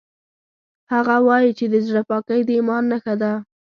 [0.93, 3.31] هغه وایي چې د زړه پاکۍ د ایمان نښه ده